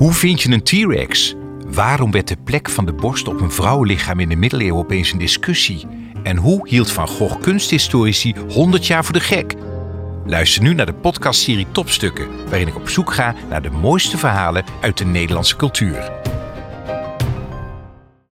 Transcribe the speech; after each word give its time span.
Hoe 0.00 0.12
vind 0.12 0.42
je 0.42 0.52
een 0.52 0.62
T-Rex? 0.62 1.34
Waarom 1.66 2.10
werd 2.10 2.28
de 2.28 2.36
plek 2.44 2.70
van 2.70 2.86
de 2.86 2.92
borst 2.92 3.28
op 3.28 3.40
een 3.40 3.50
vrouwenlichaam 3.50 4.20
in 4.20 4.28
de 4.28 4.36
middeleeuwen 4.36 4.78
opeens 4.78 5.12
een 5.12 5.18
discussie? 5.18 5.86
En 6.22 6.36
hoe 6.36 6.68
hield 6.68 6.90
Van 6.90 7.08
Gogh 7.08 7.40
kunsthistorici 7.40 8.34
100 8.48 8.86
jaar 8.86 9.04
voor 9.04 9.12
de 9.12 9.20
gek? 9.20 9.54
Luister 10.24 10.62
nu 10.62 10.74
naar 10.74 10.86
de 10.86 10.94
podcastserie 10.94 11.66
Topstukken, 11.72 12.28
waarin 12.48 12.68
ik 12.68 12.76
op 12.76 12.88
zoek 12.88 13.12
ga 13.12 13.34
naar 13.48 13.62
de 13.62 13.70
mooiste 13.70 14.18
verhalen 14.18 14.64
uit 14.80 14.98
de 14.98 15.04
Nederlandse 15.04 15.56
cultuur. 15.56 16.19